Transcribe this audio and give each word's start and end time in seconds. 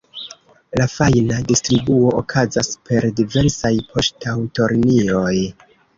La 0.79 0.85
fajna 0.93 1.35
distribuo 1.51 2.09
okazas 2.21 2.71
per 2.89 3.07
diversaj 3.21 3.73
poŝtaŭtolinioj. 3.93 5.37